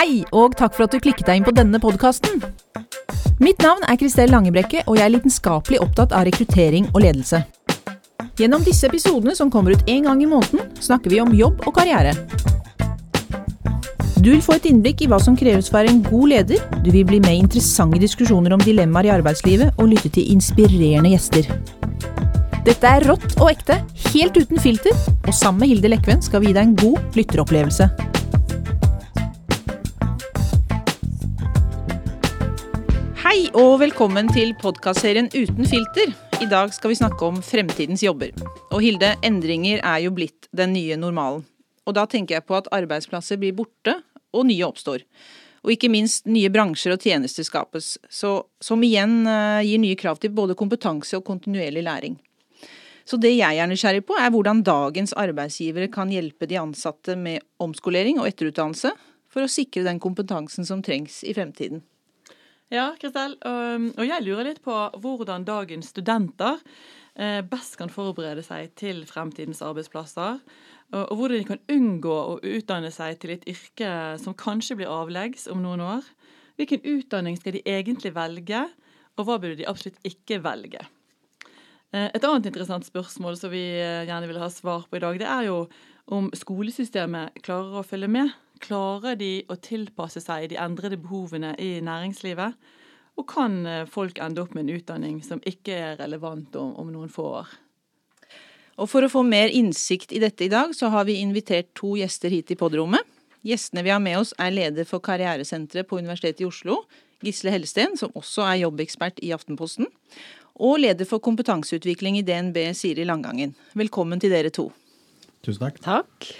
[0.00, 2.38] Hei, og takk for at du klikket deg inn på denne podkasten.
[3.36, 7.42] Mitt navn er Kristel Langebrekke, og jeg er lidenskapelig opptatt av rekruttering og ledelse.
[8.40, 11.76] Gjennom disse episodene, som kommer ut én gang i måneden, snakker vi om jobb og
[11.76, 12.14] karriere.
[14.24, 16.64] Du vil få et innblikk i hva som kreves for å være en god leder,
[16.80, 21.12] du vil bli med i interessante diskusjoner om dilemmaer i arbeidslivet, og lytte til inspirerende
[21.12, 21.50] gjester.
[22.64, 23.82] Dette er rått og ekte,
[24.14, 24.96] helt uten filter,
[25.26, 27.90] og sammen med Hilde Lekven skal vi gi deg en god lytteropplevelse.
[33.40, 36.10] Hei og velkommen til podkastserien Uten filter.
[36.44, 38.34] I dag skal vi snakke om fremtidens jobber.
[38.68, 41.46] Og Hilde, endringer er jo blitt den nye normalen.
[41.88, 43.94] Og da tenker jeg på at arbeidsplasser blir borte,
[44.36, 45.06] og nye oppstår.
[45.64, 50.20] Og ikke minst nye bransjer og tjenester skapes, så, som igjen uh, gir nye krav
[50.20, 52.18] til både kompetanse og kontinuerlig læring.
[53.08, 57.40] Så det jeg er nysgjerrig på, er hvordan dagens arbeidsgivere kan hjelpe de ansatte med
[57.56, 58.92] omskolering og etterutdannelse,
[59.32, 61.80] for å sikre den kompetansen som trengs i fremtiden.
[62.70, 63.34] Ja, Kristel.
[63.42, 66.60] Og jeg lurer litt på hvordan dagens studenter
[67.18, 70.38] eh, best kan forberede seg til fremtidens arbeidsplasser.
[70.90, 73.90] Og hvordan de kan unngå å utdanne seg til et yrke
[74.22, 76.06] som kanskje blir avleggs om noen år.
[76.58, 78.64] Hvilken utdanning skal de egentlig velge,
[79.18, 80.82] og hva burde de absolutt ikke velge?
[81.90, 85.18] Eh, et annet interessant spørsmål som vi eh, gjerne vil ha svar på i dag,
[85.18, 85.64] det er jo
[86.10, 88.30] om skolesystemet klarer å følge med
[88.60, 92.56] Klarer de å tilpasse seg de endrede behovene i næringslivet?
[93.18, 96.92] Og kan eh, folk ende opp med en utdanning som ikke er relevant om, om
[96.92, 97.54] noen få år?
[98.80, 101.96] Og For å få mer innsikt i dette i dag, så har vi invitert to
[102.00, 103.04] gjester hit i podrommet.
[103.44, 106.82] Gjestene vi har med oss er leder for Karrieresenteret på Universitetet i Oslo,
[107.24, 109.88] Gisle Hellesten, som også er jobbekspert i Aftenposten.
[110.60, 113.54] Og leder for kompetanseutvikling i DNB, Siri Langangen.
[113.76, 114.68] Velkommen til dere to.
[115.44, 115.80] Tusen takk.
[115.84, 116.30] Takk.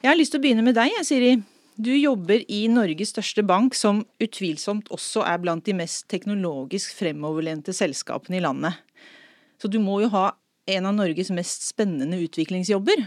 [0.00, 1.34] Jeg har lyst til å begynne med deg, Siri.
[1.80, 7.72] Du jobber i Norges største bank, som utvilsomt også er blant de mest teknologisk fremoverlente
[7.72, 8.76] selskapene i landet.
[9.56, 10.26] Så du må jo ha
[10.68, 13.06] en av Norges mest spennende utviklingsjobber.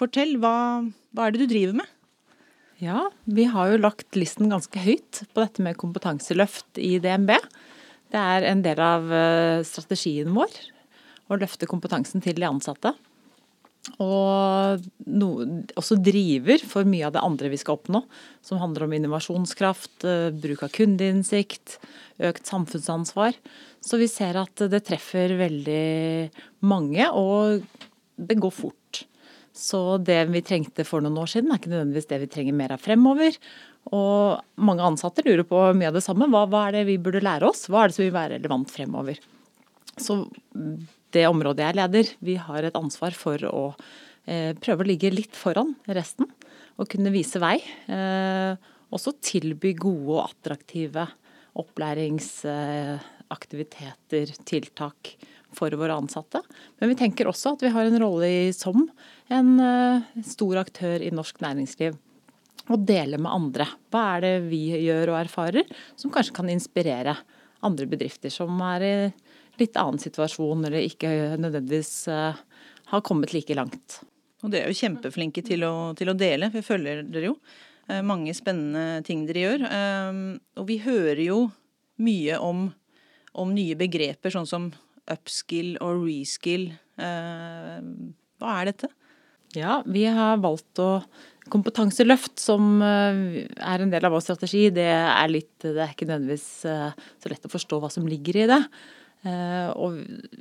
[0.00, 0.54] Fortell, hva,
[1.12, 1.90] hva er det du driver med?
[2.80, 7.34] Ja, vi har jo lagt listen ganske høyt på dette med kompetanseløft i DNB.
[8.14, 10.62] Det er en del av eh, strategien vår
[11.28, 12.94] å løfte kompetansen til de ansatte.
[14.00, 15.28] Og no,
[15.76, 18.00] også driver for mye av det andre vi skal oppnå,
[18.44, 21.78] som handler om innovasjonskraft, eh, bruk av kundeinnsikt,
[22.24, 23.36] økt samfunnsansvar.
[23.84, 26.30] Så vi ser at det treffer veldig
[26.64, 27.66] mange, og
[28.16, 29.04] det går fort.
[29.54, 32.74] Så det vi trengte for noen år siden, er ikke nødvendigvis det vi trenger mer
[32.74, 33.36] av fremover.
[33.92, 36.26] Og mange ansatte lurer på mye av det samme.
[36.32, 37.68] Hva, hva er det vi burde lære oss?
[37.68, 39.20] Hva er det som vil være relevant fremover?
[40.00, 40.24] Så
[41.14, 43.74] det området jeg leder, vi har et ansvar for å
[44.26, 46.26] eh, prøve å ligge litt foran resten.
[46.74, 47.58] Og kunne vise vei.
[47.86, 48.56] Eh,
[48.94, 51.06] også tilby gode og attraktive
[51.58, 55.16] opplæringsaktiviteter, tiltak
[55.54, 56.40] for våre ansatte.
[56.80, 58.90] Men vi tenker også at vi har en rolle som
[59.32, 61.92] en eh, stor aktør i norsk næringsliv.
[62.72, 63.66] Og dele med andre.
[63.92, 65.64] Hva er det vi gjør og erfarer
[66.00, 67.14] som kanskje kan inspirere
[67.64, 68.94] andre bedrifter som er i
[69.60, 71.10] litt annen situasjon, eller ikke
[71.40, 72.38] nødvendigvis uh,
[72.90, 74.00] har kommet like langt.
[74.44, 77.36] Og dere er jo kjempeflinke til å, til å dele, vi følger dere jo.
[77.90, 79.68] Uh, mange spennende ting dere gjør.
[79.68, 81.44] Uh, og vi hører jo
[82.04, 82.66] mye om,
[83.38, 84.72] om, nye begreper, sånn som
[85.10, 86.70] upskill og reskill.
[86.96, 88.88] hva er dette?
[89.54, 91.04] Ja, vi har valgt å
[91.52, 96.46] Kompetanseløft, som er en del av vår strategi, det er, litt, det er ikke nødvendigvis
[96.64, 98.62] så lett å forstå hva som ligger i det.
[99.24, 99.94] Uh, og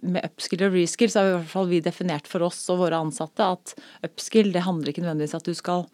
[0.04, 2.82] med upskill og reskill så har vi i hvert fall vi definert for oss og
[2.82, 3.72] våre ansatte at
[4.04, 5.86] upskill det handler ikke nødvendigvis at du skal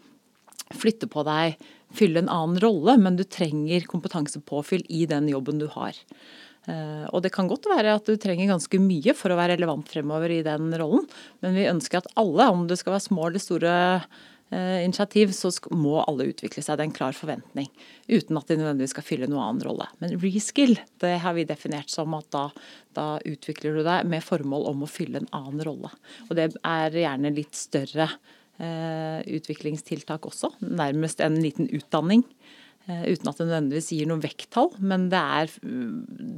[0.74, 1.60] flytte på deg,
[1.94, 5.98] fylle en annen rolle, men du trenger kompetansepåfyll i den jobben du har.
[6.66, 9.90] Uh, og det kan godt være at du trenger ganske mye for å være relevant
[9.90, 11.06] fremover i den rollen,
[11.46, 14.10] men vi ønsker at alle, om det skal være små eller store Eh,
[14.50, 16.80] initiativ, så må alle utvikle seg.
[16.80, 17.68] Det er en klar forventning.
[18.10, 19.86] Uten at de nødvendigvis skal fylle noen annen rolle.
[20.02, 22.48] Men reskill det har vi definert som at da,
[22.98, 25.92] da, utvikler du deg med formål om å fylle en annen rolle.
[26.28, 28.10] Og det er gjerne litt større
[28.58, 30.56] eh, utviklingstiltak også.
[30.66, 32.26] Nærmest en liten utdanning.
[32.90, 34.72] Eh, uten at det nødvendigvis gir noe vekttall.
[34.82, 35.54] Men det er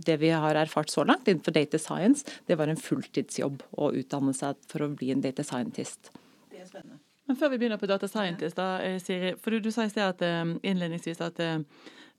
[0.09, 4.36] det vi har erfart så langt innenfor data science, det var en fulltidsjobb å utdanne
[4.36, 6.12] seg for å bli en data scientist.
[6.51, 7.00] Det er spennende.
[7.31, 9.30] Men før vi begynner på Data Scientist, da, eh, Siri.
[9.39, 11.62] For du, du sa i sted at, eh, innledningsvis at eh,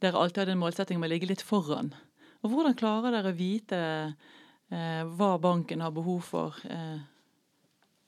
[0.00, 1.90] dere alltid hadde en målsetting om å ligge litt foran.
[2.40, 7.04] Og Hvordan klarer dere å vite eh, hva banken har behov for eh,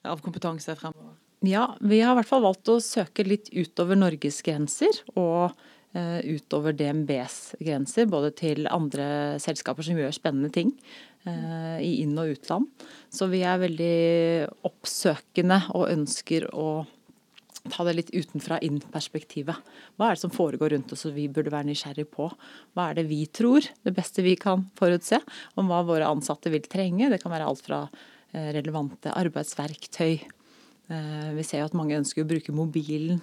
[0.09, 1.13] av kompetanse fremover?
[1.45, 5.05] Ja, vi har i hvert fall valgt å søke litt utover Norges grenser.
[5.13, 5.53] Og
[5.95, 10.73] utover DNBs grenser, både til andre selskaper som gjør spennende ting
[11.23, 12.67] i inn- og utland.
[13.15, 13.93] Så vi er veldig
[14.67, 16.83] oppsøkende og ønsker å
[17.73, 19.57] ta det litt utenfra inn-perspektivet.
[19.97, 22.29] Hva er det som foregår rundt oss og vi burde være nysgjerrig på?
[22.77, 25.21] Hva er det vi tror, det beste vi kan forutse,
[25.57, 27.09] om hva våre ansatte vil trenge?
[27.13, 30.19] Det kan være alt fra eh, relevante arbeidsverktøy.
[30.93, 33.23] Eh, vi ser jo at mange ønsker å bruke mobilen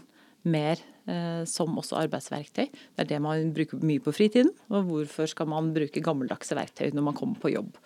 [0.50, 2.66] mer eh, som også arbeidsverktøy.
[2.72, 4.50] Det er det man bruker mye på fritiden.
[4.74, 7.78] Og hvorfor skal man bruke gammeldagse verktøy når man kommer på jobb?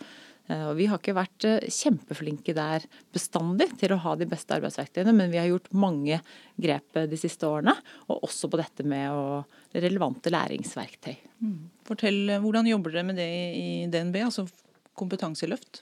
[0.48, 4.54] Eh, og vi har ikke vært eh, kjempeflinke der bestandig til å ha de beste
[4.58, 6.20] arbeidsverktøyene, men vi har gjort mange
[6.62, 7.74] grep eh, de siste årene,
[8.10, 9.42] og også på dette med å,
[9.76, 11.16] relevante læringsverktøy.
[11.44, 11.58] Mm.
[11.88, 14.46] Fortell, Hvordan jobber dere med det i DNB, altså
[14.96, 15.82] kompetanseløft?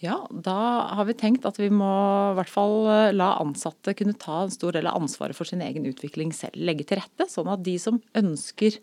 [0.00, 0.60] Ja, da
[0.96, 1.88] har vi tenkt at vi må
[2.30, 5.88] i hvert fall la ansatte kunne ta en stor del av ansvaret for sin egen
[5.90, 6.54] utvikling selv.
[6.56, 8.78] Legge til rette, sånn at de som ønsker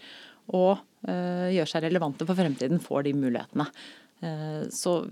[0.53, 0.75] å
[1.07, 3.65] gjøre seg relevante for fremtiden, får de mulighetene.
[4.19, 5.07] Eh, så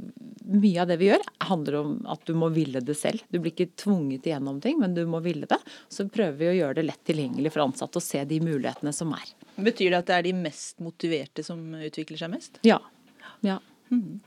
[0.46, 3.22] mye av det vi gjør, handler om at du må ville det selv.
[3.30, 5.60] Du blir ikke tvunget igjennom ting, men du må ville det.
[5.90, 9.14] Så prøver vi å gjøre det lett tilgjengelig for ansatte og se de mulighetene som
[9.18, 9.34] er.
[9.56, 12.58] Betyr det at det er de mest motiverte som utvikler seg mest?
[12.66, 12.80] Ja.
[13.46, 13.60] ja.
[13.94, 14.24] Mm.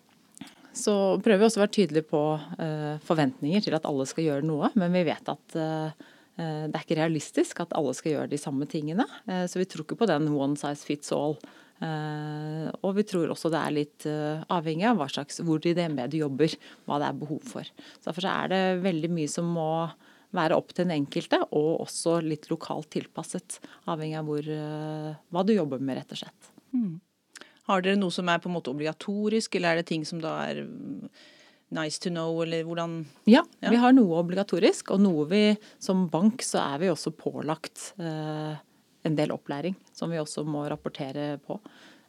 [0.78, 0.94] Så
[1.24, 4.70] prøver vi også å være tydelige på uh, forventninger til at alle skal gjøre noe,
[4.78, 6.06] men vi vet at uh,
[6.38, 9.02] det er ikke realistisk at alle skal gjøre de samme tingene.
[9.26, 11.34] Så vi tror ikke på den one size fits all
[11.86, 16.04] og vi tror også det er litt uh, avhengig av hva slags, hvor i DNB
[16.10, 16.54] du jobber,
[16.88, 17.70] hva det er behov for.
[17.98, 19.70] Så Derfor så er det veldig mye som må
[20.36, 23.60] være opp til den enkelte, og også litt lokalt tilpasset.
[23.88, 26.52] Avhengig av hvor, uh, hva du jobber med, rett og slett.
[26.74, 26.98] Mm.
[27.68, 30.34] Har dere noe som er på en måte obligatorisk, eller er det ting som da
[30.48, 30.64] er
[31.74, 33.70] nice to know, eller hvordan Ja, ja.
[33.70, 35.42] vi har noe obligatorisk, og noe vi
[35.78, 37.92] som bank så er vi også pålagt.
[38.00, 38.56] Uh,
[39.06, 41.58] en del opplæring som vi også må rapportere på.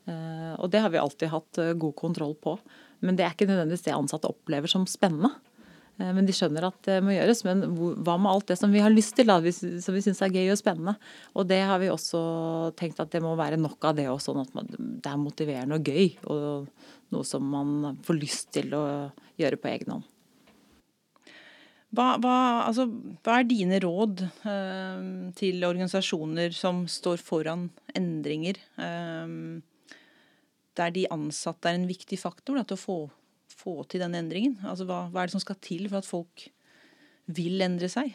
[0.09, 2.57] Eh, og det har vi alltid hatt eh, god kontroll på.
[3.05, 5.31] Men det er ikke nødvendigvis det ansatte opplever som spennende.
[5.99, 7.43] Eh, men de skjønner at det må gjøres.
[7.47, 10.35] Men hva med alt det som vi har lyst til, da, som vi syns er
[10.35, 10.95] gøy og spennende?
[11.35, 12.21] Og det har vi også
[12.79, 15.91] tenkt at det må være nok av det òg, sånn at det er motiverende og
[15.91, 16.15] gøy.
[16.31, 16.71] Og
[17.13, 18.85] noe som man får lyst til å
[19.39, 20.07] gjøre på egen hånd.
[21.89, 22.35] Hva, hva,
[22.67, 22.85] altså,
[23.25, 25.05] hva er dine råd eh,
[25.39, 27.65] til organisasjoner som står foran
[27.97, 29.31] endringer, eh,
[30.77, 32.99] der de ansatte er en viktig faktor da, til å få,
[33.49, 34.59] få, til den endringen?
[34.61, 36.45] Altså, hva, hva, er det som skal til for at folk
[37.33, 38.13] vil endre seg?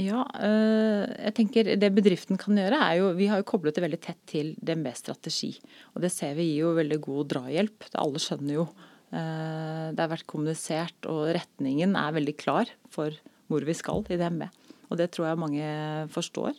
[0.00, 3.82] Ja, eh, jeg tenker Det bedriften kan gjøre, er jo Vi har jo koblet det
[3.84, 5.54] veldig tett til DNB-strategi.
[5.96, 7.88] Og det ser vi gir jo veldig god drahjelp.
[8.00, 8.70] Alle skjønner jo
[9.12, 13.12] det har vært kommunisert, og retningen er veldig klar for
[13.52, 14.46] hvor vi skal i DNB.
[14.88, 15.68] Og det tror jeg mange
[16.12, 16.56] forstår.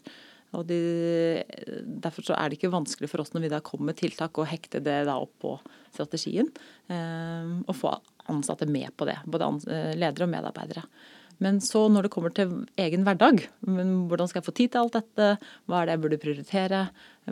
[0.53, 0.79] Og de,
[1.81, 4.83] derfor er det ikke vanskelig for oss når vi da kommer med tiltak, å hekte
[4.85, 5.55] det da opp på
[5.93, 6.49] strategien.
[6.93, 7.95] Eh, og få
[8.31, 9.17] ansatte med på det.
[9.25, 10.85] Både eh, ledere og medarbeidere.
[11.43, 14.95] Men så når det kommer til egen hverdag, hvordan skal jeg få tid til alt
[14.95, 15.29] dette,
[15.67, 16.83] hva er det jeg burde prioritere,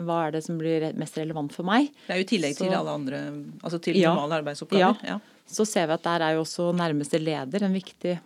[0.04, 1.88] hva er det som blir mest relevant for meg.
[2.06, 3.22] Det er jo i tillegg så, til alle andre,
[3.62, 5.00] altså til ja, normale arbeidsoppgaver.
[5.06, 5.46] Ja, ja.
[5.52, 8.18] Så ser vi at der er jo også nærmeste leder en viktig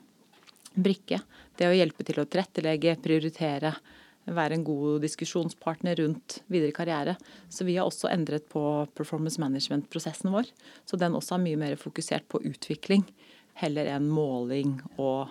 [0.77, 1.21] brikke.
[1.57, 3.73] Det å hjelpe til å tilrettelegge, prioritere,
[4.27, 7.15] være en god diskusjonspartner rundt videre karriere.
[7.49, 8.61] Så vi har også endret på
[8.99, 10.51] performance management-prosessen vår.
[10.85, 13.07] Så den også er mye mer fokusert på utvikling
[13.63, 15.31] heller enn måling og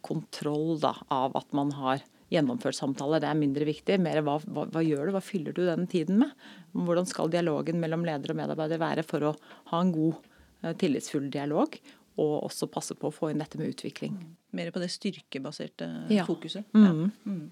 [0.00, 3.22] kontroll da, av at man har gjennomført samtaler.
[3.22, 3.98] Det er mindre viktig.
[4.02, 6.34] Mer hva, hva, hva, gjør du, hva fyller du den tiden med?
[6.76, 9.36] Hvordan skal dialogen mellom leder og medarbeider være for å
[9.72, 10.18] ha en god,
[10.62, 11.78] eh, tillitsfull dialog?
[12.18, 14.18] Og også passe på å få inn dette med utvikling.
[14.58, 16.26] Mer på det styrkebaserte ja.
[16.28, 16.66] fokuset.
[16.74, 16.84] Mm.
[16.84, 17.32] Ja.
[17.32, 17.46] Mm.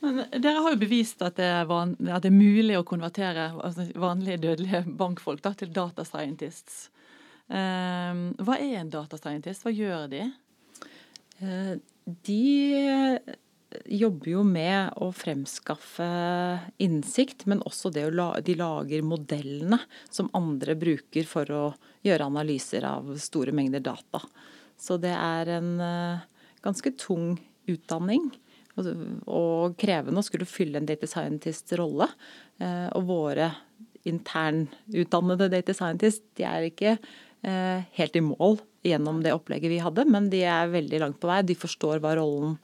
[0.00, 3.50] Men dere har jo bevist at det er, van, at det er mulig å konvertere
[3.52, 6.86] altså vanlige dødelige bankfolk da, til data scientists.
[7.50, 9.64] Uh, hva er en datascientist?
[9.66, 10.24] Hva gjør de?
[11.42, 11.74] Uh,
[12.26, 13.18] de
[13.90, 16.06] jobber jo med å fremskaffe
[16.82, 19.78] innsikt, men også det å la, de lager modellene
[20.10, 21.64] som andre bruker for å
[22.06, 24.22] gjøre analyser av store mengder data.
[24.78, 26.22] Så det er en uh,
[26.62, 27.34] ganske tung
[27.70, 28.30] utdanning
[28.80, 32.06] og, krevende å skulle fylle en data scientist rolle.
[32.96, 33.50] Og våre
[34.08, 36.94] internutdannede data scientists de er ikke
[37.40, 41.40] helt i mål gjennom det opplegget vi hadde, men de er veldig langt på vei.
[41.46, 42.56] De forstår hva rollen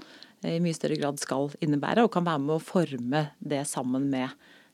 [0.43, 4.09] eh, i mye større grad skal innebære, og kan være med å forme det sammen
[4.13, 4.29] med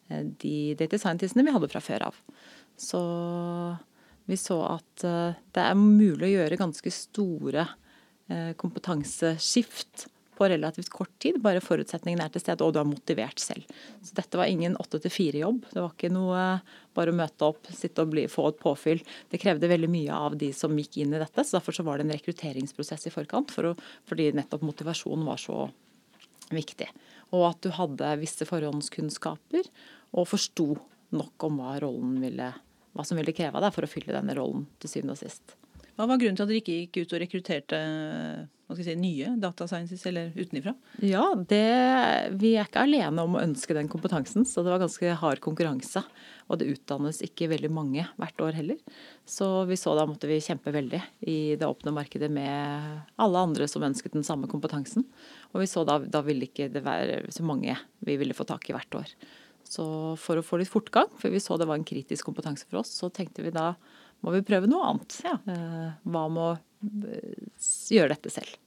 [0.09, 2.21] eh, de data scientistene vi hadde fra før av.
[2.79, 3.03] Så
[4.31, 7.69] vi så at eh, det er mulig å gjøre ganske store
[8.57, 10.07] kompetanseskift
[10.51, 13.69] relativt kort tid, bare forutsetningene er til stede og du er motivert selv.
[14.03, 15.69] Så dette var ingen åtte til fire-jobb.
[15.71, 16.43] Det var ikke noe
[16.97, 19.03] bare å møte opp, sitte og bli, få et påfyll.
[19.31, 21.99] Det krevde veldig mye av de som gikk inn i dette, så derfor så var
[21.99, 23.77] det en rekrutteringsprosess i forkant, for å,
[24.09, 25.67] fordi nettopp motivasjonen var så
[26.53, 26.89] viktig.
[27.33, 29.71] Og at du hadde visse forhåndskunnskaper
[30.13, 30.75] og forsto
[31.17, 31.77] nok om hva
[32.21, 32.53] ville,
[32.93, 35.57] hva som ville kreve deg for å fylle denne rollen til syvende og sist.
[35.97, 37.81] Hva var grunnen til at dere ikke gikk ut og rekrutterte
[38.79, 40.75] si, nye data sciences, eller utenifra?
[41.05, 41.63] Ja, det,
[42.41, 46.05] Vi er ikke alene om å ønske den kompetansen, så det var ganske hard konkurranse.
[46.51, 48.81] Og det utdannes ikke veldig mange hvert år heller.
[49.29, 51.01] Så vi så da måtte vi kjempe veldig
[51.31, 55.07] i det åpne markedet med alle andre som ønsket den samme kompetansen.
[55.53, 58.69] Og vi så da, da ville ikke det være så mange vi ville få tak
[58.69, 59.17] i hvert år.
[59.73, 59.85] Så
[60.21, 62.93] for å få litt fortgang, for vi så det var en kritisk kompetanse for oss,
[62.93, 63.73] så tenkte vi da
[64.23, 65.21] må vi prøve noe annet.
[65.27, 65.39] Ja.
[65.51, 66.53] Eh, hva med å
[67.13, 67.49] eh,
[67.93, 68.59] gjøre dette selv?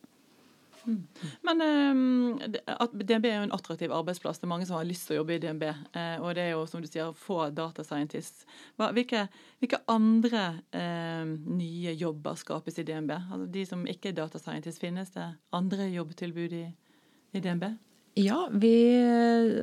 [0.85, 1.07] Mm.
[1.41, 4.39] Men eh, DNB er jo en attraktiv arbeidsplass.
[4.39, 5.65] Det er mange som har lyst til å jobbe i DNB.
[5.65, 8.45] Eh, og det er jo som du sier, få data scientists.
[8.77, 9.25] Hva, hvilke,
[9.63, 10.45] hvilke, andre
[10.75, 13.15] eh, nye jobber skapes i DNB?
[13.17, 16.65] Altså, de som ikke er data scientists, finnes det andre jobbtilbud i,
[17.33, 17.69] i DNB?
[18.15, 19.03] Ja, vi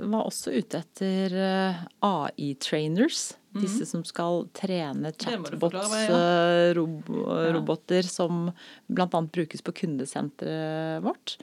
[0.03, 3.33] var også ute etter eh, AI-trainers.
[3.55, 3.63] Mm.
[3.65, 8.09] Disse som skal trene chatbots-roboter ja.
[8.09, 8.51] som
[8.93, 9.09] bl.a.
[9.09, 11.37] brukes på kundesenteret vårt.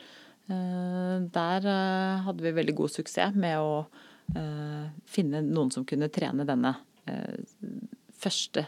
[0.53, 3.89] Eh, der eh, hadde vi veldig god suksess med å
[5.09, 6.77] finne noen som kunne trene denne
[8.13, 8.61] første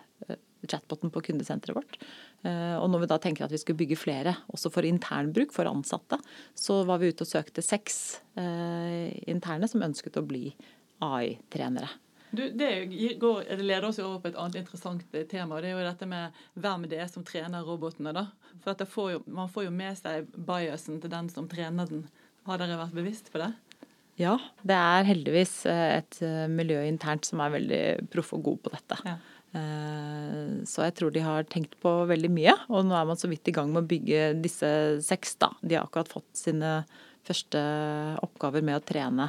[0.65, 2.01] chatboten på kundesenteret vårt.
[2.41, 5.69] Eh, og når vi da tenker at vi skulle bygge flere, også for internbruk for
[5.69, 6.17] ansatte,
[6.57, 10.48] så var vi ute og søkte seks eh, interne som ønsket å bli
[11.05, 11.89] AI-trenere.
[12.31, 12.69] Du, det,
[13.19, 15.57] går, det, leder oss jo over på et annet interessant tema.
[15.57, 18.13] og Det er jo dette med hvem det er som trener robotene.
[18.15, 18.29] da.
[18.63, 22.05] For får jo, Man får jo med seg biasen til den som trener den.
[22.48, 23.51] Har dere vært bevisst på det?
[24.19, 27.83] Ja, det er heldigvis eh, et miljø internt som er veldig
[28.13, 29.01] proff og god på dette.
[29.05, 29.19] Ja.
[29.51, 32.55] Eh, så jeg tror de har tenkt på veldig mye.
[32.72, 34.70] Og nå er man så vidt i gang med å bygge disse
[35.05, 35.51] seks, da.
[35.62, 36.81] De har akkurat fått sine
[37.27, 37.60] første
[38.24, 39.27] oppgaver med å trene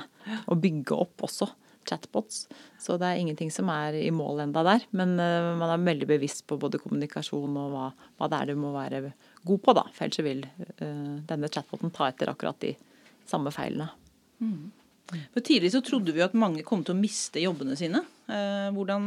[0.49, 1.51] og bygge opp også
[1.89, 2.47] chatbots.
[2.79, 4.87] Så det er ingenting som er i mål enda der.
[4.95, 7.89] Men eh, man er veldig bevisst på både kommunikasjon og hva,
[8.19, 9.09] hva det er du må være
[9.43, 9.89] god på, da.
[9.91, 12.77] For ellers vil uh, denne chatboten ta etter akkurat de
[13.27, 13.89] samme feilene.
[14.39, 14.71] Mm.
[15.35, 18.05] For Tidlig så trodde vi at mange kom til å miste jobbene sine.
[18.29, 19.03] Hvordan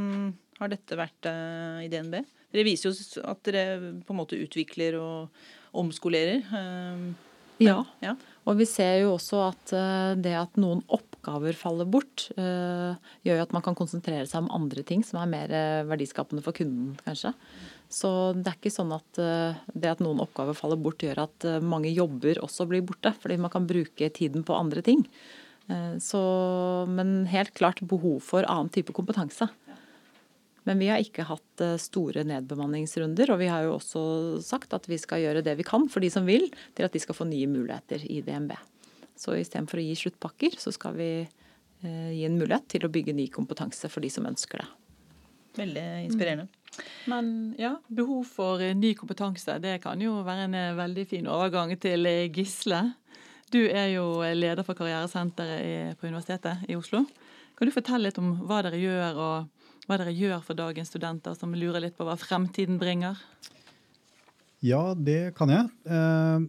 [0.59, 2.21] har dette vært uh, i DNB?
[2.53, 6.45] Dere viser jo at dere på en måte utvikler og omskolerer.
[6.47, 7.11] Uh,
[7.63, 7.79] ja.
[8.03, 8.15] ja.
[8.47, 13.43] Og vi ser jo også at uh, det at noen oppgaver faller bort, gjør jo
[13.47, 15.53] at man kan konsentrere seg om andre ting som er mer
[15.89, 17.31] verdiskapende for kunden, kanskje.
[17.89, 19.17] Så det er ikke sånn at
[19.73, 23.09] det at noen oppgaver faller bort, gjør at mange jobber også blir borte.
[23.23, 25.01] Fordi man kan bruke tiden på andre ting.
[25.97, 26.21] Så,
[26.93, 29.49] men helt klart behov for annen type kompetanse.
[30.65, 33.31] Men vi har ikke hatt eh, store nedbemanningsrunder.
[33.33, 34.05] Og vi har jo også
[34.45, 37.01] sagt at vi skal gjøre det vi kan for de som vil, til at de
[37.01, 38.55] skal få nye muligheter i DNB.
[39.15, 43.15] Så istedenfor å gi sluttpakker, så skal vi eh, gi en mulighet til å bygge
[43.15, 44.69] ny kompetanse for de som ønsker det.
[45.55, 46.49] Veldig inspirerende.
[46.49, 46.87] Mm.
[47.13, 47.29] Men
[47.61, 52.09] ja, behov for eh, ny kompetanse, det kan jo være en veldig fin overgang til
[52.33, 52.81] Gisle.
[53.53, 57.05] Du er jo leder for Karrieresenteret på Universitetet i Oslo.
[57.55, 59.54] Kan du fortelle litt om hva dere gjør, og
[59.85, 63.19] hva dere gjør for dagens studenter som lurer litt på hva fremtiden bringer?
[64.65, 65.69] Ja, det kan jeg.
[65.85, 66.45] Eh,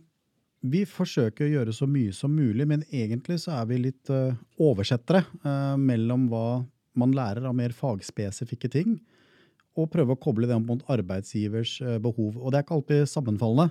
[0.66, 4.38] vi forsøker å gjøre så mye som mulig, men egentlig så er vi litt eh,
[4.62, 6.62] oversettere eh, mellom hva
[6.96, 8.96] man lærer av mer fagspesifikke ting,
[9.76, 12.38] og prøve å koble det mot arbeidsgivers behov.
[12.40, 13.68] Og det er ikke alltid sammenfallende.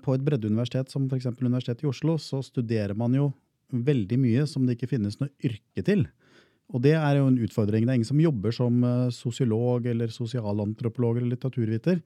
[0.00, 1.26] På et breddeuniversitet som f.eks.
[1.42, 3.26] Universitetet i Oslo, så studerer man jo
[3.68, 6.06] veldig mye som det ikke finnes noe yrke til.
[6.74, 7.86] Og det er jo en utfordring.
[7.86, 12.00] Det er ingen som jobber som eh, sosiolog eller sosialantropolog eller litteraturviter.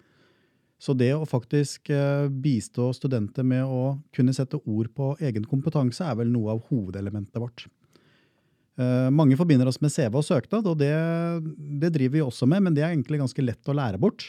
[0.81, 6.05] Så det å faktisk eh, bistå studenter med å kunne sette ord på egen kompetanse,
[6.05, 7.65] er vel noe av hovedelementet vårt.
[8.81, 10.93] Eh, mange forbinder oss med CV og søknad, og det,
[11.81, 14.29] det driver vi også med, men det er egentlig ganske lett å lære bort.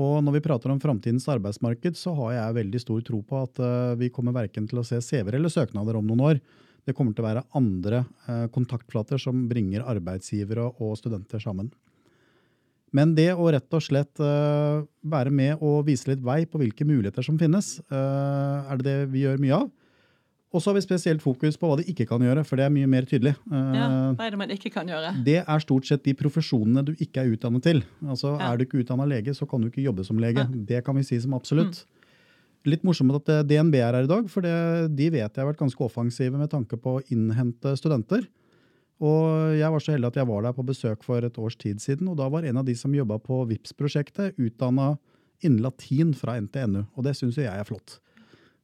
[0.00, 3.58] Og når vi prater om framtidens arbeidsmarked, så har jeg veldig stor tro på at
[4.00, 6.40] vi kommer verken til å se CV-er eller søknader om noen år.
[6.82, 11.70] Det kommer til å være andre eh, kontaktflater som bringer arbeidsgivere og studenter sammen.
[12.92, 16.84] Men det å rett og slett uh, være med og vise litt vei på hvilke
[16.84, 19.70] muligheter som finnes, uh, er det det vi gjør mye av.
[20.52, 22.74] Og så har vi spesielt fokus på hva de ikke kan gjøre, for det er
[22.74, 23.32] mye mer tydelig.
[23.48, 25.14] Ja, Hva er det man ikke kan gjøre?
[25.24, 27.80] Det er stort sett de profesjonene du ikke er utdannet til.
[28.04, 28.50] Altså, ja.
[28.50, 30.44] Er du ikke utdanna lege, så kan du ikke jobbe som lege.
[30.44, 30.64] Ja.
[30.74, 31.80] Det kan vi si som absolutt.
[31.80, 32.01] Mm.
[32.68, 34.54] Litt morsomt at eh, DNB er her i dag, for det,
[34.94, 38.28] de vet jeg har vært ganske offensive med tanke på å innhente studenter.
[39.02, 41.82] Og jeg var så heldig at jeg var der på besøk for et års tid
[41.82, 44.92] siden, og da var en av de som jobba på vips prosjektet utdanna
[45.42, 47.96] innen latin fra NTNU, og det syns jo jeg er flott.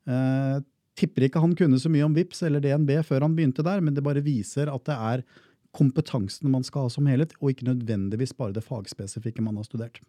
[0.07, 0.61] Eh,
[0.99, 3.97] tipper ikke han kunne så mye om VIPS eller DNB før han begynte der, men
[3.97, 5.27] det bare viser at det er
[5.75, 10.01] kompetansen man skal ha som helhet, og ikke nødvendigvis bare det fagspesifikke man har studert.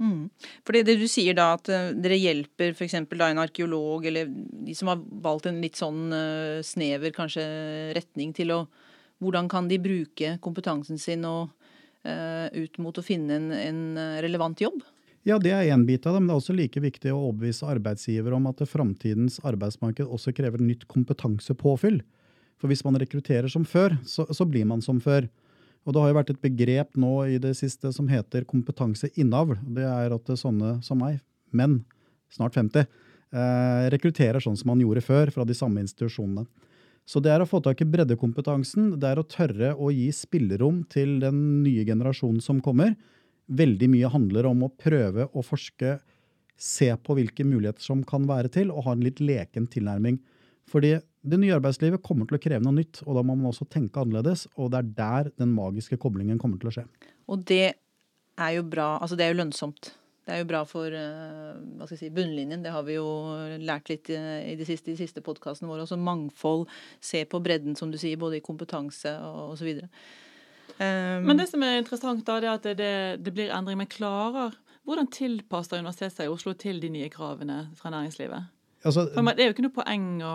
[0.00, 0.30] Mm.
[0.66, 2.96] Fordi det du sier da, at uh, dere hjelper f.eks.
[2.96, 7.44] en arkeolog, eller de som har valgt en litt sånn uh, snever kanskje
[7.98, 8.64] retning til å
[9.22, 11.52] Hvordan kan de bruke kompetansen sin og,
[12.02, 13.82] uh, ut mot å finne en, en
[14.18, 14.80] relevant jobb?
[15.22, 17.68] Ja, det er én bit av det, men det er også like viktig å overbevise
[17.70, 22.00] arbeidsgiver om at framtidens arbeidsmarked også krever nytt kompetansepåfyll.
[22.58, 25.30] For hvis man rekrutterer som før, så, så blir man som før.
[25.82, 29.56] Og det har jo vært et begrep nå i det siste som heter kompetanseinnavl.
[29.74, 31.18] Det er at sånne som meg,
[31.50, 31.80] menn,
[32.32, 32.86] snart 50,
[33.34, 36.46] eh, rekrutterer sånn som man gjorde før fra de samme institusjonene.
[37.02, 40.84] Så det er å få tak i breddekompetansen, det er å tørre å gi spillerom
[40.92, 42.94] til den nye generasjonen som kommer.
[43.50, 45.98] Veldig mye handler om å prøve å forske,
[46.62, 50.20] se på hvilke muligheter som kan være til, og ha en litt leken tilnærming.
[50.70, 53.68] Fordi det nye arbeidslivet kommer til å kreve noe nytt, og da må man også
[53.70, 54.48] tenke annerledes.
[54.58, 56.86] Og det er der den magiske koblingen kommer til å skje.
[57.30, 59.92] Og det er jo bra, altså det er jo lønnsomt.
[60.22, 62.62] Det er jo bra for uh, hva skal jeg si, bunnlinjen.
[62.62, 63.06] Det har vi jo
[63.62, 65.82] lært litt uh, i de siste, de siste podkastene våre.
[65.82, 66.68] Også mangfold.
[67.02, 69.82] Se på bredden, som du sier, både i kompetanse og osv.
[70.78, 72.92] Um, Men det som er interessant, da, det er at det,
[73.26, 73.80] det blir endring.
[73.82, 78.48] Men klarer Hvordan tilpasser Universitetet seg i Oslo til de nye kravene fra næringslivet?
[78.82, 80.32] Altså, for det er jo ikke noe poeng å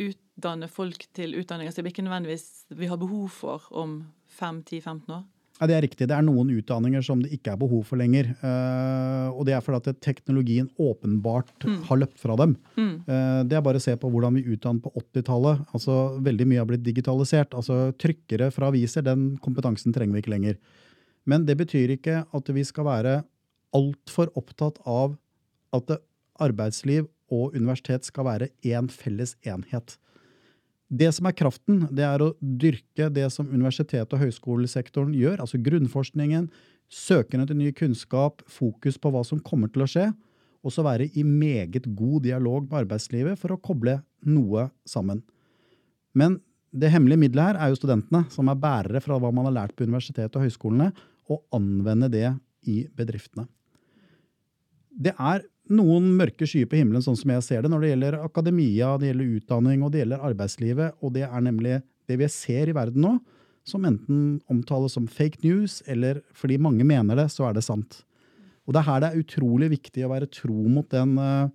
[0.00, 4.02] utdanne folk til utdanninger som ikke nødvendigvis vi har behov for om
[4.40, 5.24] 5-10-15 år?
[5.60, 6.08] Ja, Det er riktig.
[6.10, 8.32] Det er noen utdanninger som det ikke er behov for lenger.
[8.42, 11.76] Uh, og det er fordi at teknologien åpenbart mm.
[11.86, 12.56] har løpt fra dem.
[12.74, 12.94] Mm.
[13.06, 15.62] Uh, det er bare å se på hvordan vi utdannet på 80-tallet.
[15.70, 17.54] Altså, veldig mye har blitt digitalisert.
[17.54, 20.58] Altså, Trykkere fra aviser, den kompetansen trenger vi ikke lenger.
[21.30, 23.14] Men det betyr ikke at vi skal være
[23.74, 25.14] altfor opptatt av
[25.74, 25.96] at
[26.42, 29.96] arbeidsliv og universitet skal være én felles enhet.
[30.94, 35.58] Det som er kraften, det er å dyrke det som universitet- og høyskolesektoren gjør, altså
[35.58, 36.50] grunnforskningen,
[36.92, 40.10] søkende til ny kunnskap, fokus på hva som kommer til å skje,
[40.64, 45.22] og så være i meget god dialog med arbeidslivet for å koble noe sammen.
[46.16, 46.38] Men
[46.74, 49.74] det hemmelige middelet her er jo studentene, som er bærere fra hva man har lært
[49.76, 50.92] på universitetet og høyskolene,
[51.32, 52.28] og anvende det
[52.68, 53.46] i bedriftene.
[54.94, 58.18] Det er noen mørke skyer på himmelen, sånn som jeg ser det, når det gjelder
[58.20, 60.98] akademia, det gjelder utdanning og det gjelder arbeidslivet.
[61.00, 61.78] Og det er nemlig
[62.10, 63.14] det vi ser i verden nå,
[63.64, 68.02] som enten omtales som fake news, eller fordi mange mener det, så er det sant.
[68.64, 71.48] Og det er her det er utrolig viktig å være tro mot den, eh,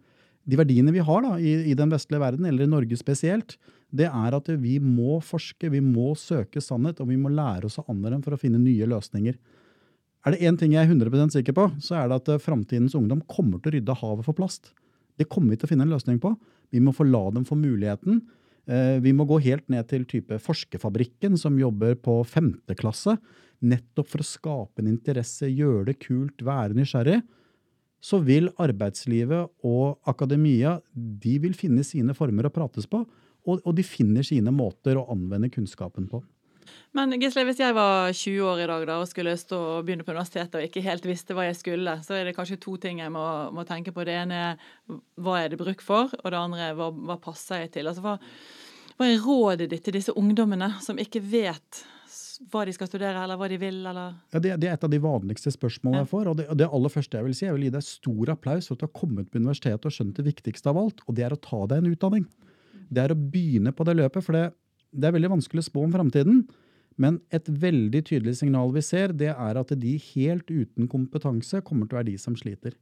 [0.50, 3.58] de verdiene vi har da, i, i den vestlige verden, eller i Norge spesielt.
[3.90, 7.80] Det er at vi må forske, vi må søke sannhet, og vi må lære oss
[7.82, 9.38] av andre for å finne nye løsninger.
[10.28, 12.96] Er det én ting jeg er 100% sikker på, så er det at eh, framtidens
[12.98, 14.74] ungdom kommer til å rydde havet for plast.
[15.20, 16.34] Det kommer vi til å finne en løsning på.
[16.74, 18.22] Vi må få la dem få muligheten.
[18.70, 23.16] Eh, vi må gå helt ned til type Forskerfabrikken, som jobber på femte klasse.
[23.64, 27.22] Nettopp for å skape en interesse, gjøre det kult, være nysgjerrig.
[28.04, 33.04] Så vil arbeidslivet og akademia de vil finne sine former å prates på.
[33.50, 36.22] Og de finner sine måter å anvende kunnskapen på.
[36.98, 40.06] Men Gisle, hvis jeg var 20 år i dag da, og skulle stå og begynne
[40.06, 43.04] på universitetet og ikke helt visste hva jeg skulle, så er det kanskje to ting
[43.04, 44.06] jeg må, må tenke på.
[44.08, 44.66] Det ene er
[45.22, 47.92] hva er det bruk for, og det andre er hva, hva passer jeg til.
[47.92, 48.18] Altså, hva,
[48.98, 51.84] hva er rådet ditt til disse ungdommene som ikke vet
[52.50, 53.82] hva de skal studere, eller hva de vil?
[53.92, 54.16] Eller?
[54.34, 56.32] Ja, det, det, er et av de vanligste spørsmålene jeg får.
[56.32, 58.78] og det, det, aller første Jeg vil si, jeg vil gi deg stor applaus for
[58.78, 61.36] at du har kommet på universitetet og skjønt det viktigste av alt, og det er
[61.36, 62.26] å ta deg en utdanning.
[62.90, 64.46] Det er å begynne på det løpet, for det,
[64.92, 66.44] det er veldig vanskelig å spå om framtiden.
[67.00, 71.88] Men et veldig tydelig signal vi ser, det er at de helt uten kompetanse kommer
[71.88, 72.76] til å være de som sliter.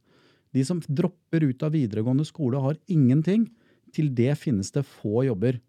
[0.56, 3.46] De som dropper ut av videregående skole har ingenting,
[3.94, 5.60] til det finnes det få jobber.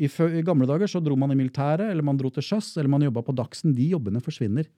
[0.00, 0.08] I,
[0.46, 3.24] gamle dager så dro man i militæret, eller man dro til sjøs, eller man jobba
[3.26, 3.74] på Dagsen.
[3.76, 4.68] De jobbene forsvinner.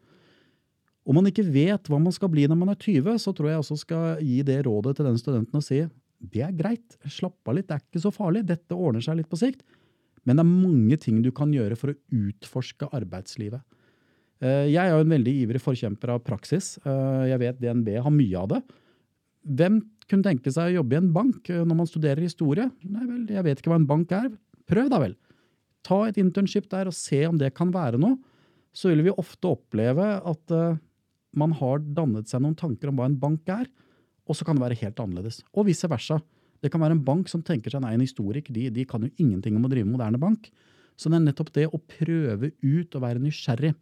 [1.06, 3.60] Om man ikke vet hva man skal bli når man er 20, så tror jeg
[3.62, 5.82] også skal gi det rådet til den studenten og si
[6.22, 9.30] det er greit, slapp av litt, det er ikke så farlig, dette ordner seg litt
[9.30, 9.64] på sikt.
[10.26, 13.62] Men det er mange ting du kan gjøre for å utforske arbeidslivet.
[14.42, 16.76] Eh, jeg er jo en veldig ivrig forkjemper av praksis.
[16.82, 18.62] Eh, jeg vet DNB har mye av det.
[19.42, 19.80] Hvem
[20.10, 22.68] kunne tenke seg å jobbe i en bank eh, når man studerer historie?
[22.86, 24.30] Nei vel, jeg vet ikke hva en bank er.
[24.70, 25.16] Prøv da vel.
[25.86, 28.18] Ta et internship der og se om det kan være noe.
[28.74, 30.52] Så vil vi ofte oppleve at
[31.36, 33.66] man har dannet seg noen tanker om hva en bank er.
[34.24, 35.42] og så kan det være helt annerledes.
[35.52, 36.20] Og vice versa.
[36.62, 39.10] Det kan være en bank som tenker seg nei, en historiker de, de kan jo
[39.18, 40.50] ingenting om å drive moderne bank.
[40.96, 43.72] Så det er nettopp det å prøve ut og være nysgjerrig.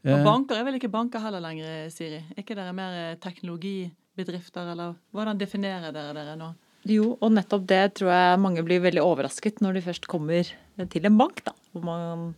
[0.00, 2.22] Og Eh, banker er vel ikke banker heller lenger, Siri?
[2.32, 6.54] Er ikke dere mer eh, teknologibedrifter, eller hvordan definerer dere dere nå?
[6.88, 10.48] Jo, og nettopp det tror jeg mange blir veldig overrasket når de først kommer
[10.88, 11.52] til en bank, da.
[11.74, 12.30] Hvor man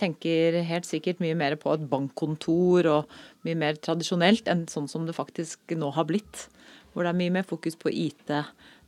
[0.00, 3.12] tenker helt sikkert mye mer på et bankkontor og
[3.44, 6.46] mye mer tradisjonelt enn sånn som det faktisk nå har blitt.
[6.94, 8.30] Hvor det er mye mer fokus på IT.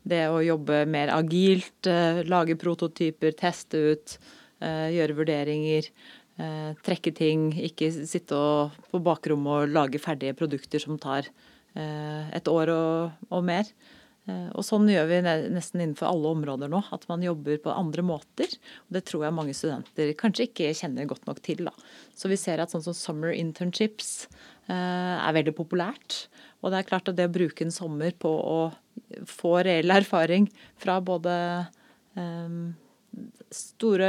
[0.06, 4.18] Det å jobbe mer agilt, eh, lage prototyper, teste ut,
[4.60, 5.90] eh, gjøre vurderinger.
[6.38, 8.36] eh, Trekke ting, ikke sitte
[8.92, 11.26] på bakrommet og lage ferdige produkter som tar
[11.76, 13.64] et år og, og mer.
[14.26, 15.18] Og sånn gjør vi
[15.52, 16.82] nesten innenfor alle områder nå.
[16.90, 18.48] At man jobber på andre måter.
[18.88, 21.66] Og det tror jeg mange studenter kanskje ikke kjenner godt nok til.
[21.68, 21.74] Da.
[22.16, 24.26] Så vi ser at sånn som summer internships
[24.74, 26.26] er veldig populært.
[26.62, 28.58] Og det er klart at det å bruke en sommer på å
[29.28, 30.48] få reell erfaring
[30.80, 31.34] fra både
[32.18, 32.56] eh,
[33.54, 34.08] store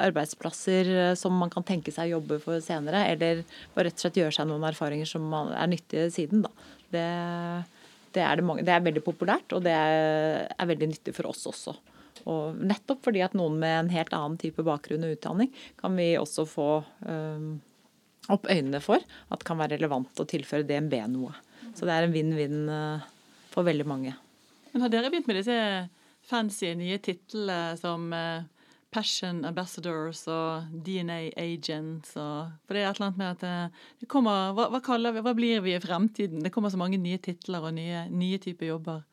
[0.00, 4.06] arbeidsplasser eh, som man kan tenke seg å jobbe for senere, eller bare rett og
[4.06, 6.52] slett gjøre seg noen erfaringer som er nyttige siden, da.
[6.90, 7.06] Det,
[8.16, 11.30] det, er det, mange, det er veldig populært, og det er, er veldig nyttig for
[11.30, 11.76] oss også.
[12.30, 16.12] Og nettopp fordi at noen med en helt annen type bakgrunn og utdanning kan vi
[16.20, 16.70] også få
[17.08, 17.54] øhm,
[18.28, 21.32] opp øynene for at det kan være relevant å tilføre DNB noe.
[21.76, 23.08] Så det er en vinn-vinn øh,
[23.52, 24.14] for veldig mange.
[24.72, 25.58] Men har dere begynt med disse
[26.30, 28.46] fancy nye titlene som eh,
[28.90, 33.84] Passion Ambassadors og DNA Agents og For det er et eller annet med at eh,
[34.02, 36.42] det kommer hva, hva vi Hva blir vi i fremtiden?
[36.44, 39.04] Det kommer så mange nye titler og nye, nye typer jobber.